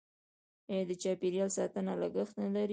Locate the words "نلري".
2.41-2.69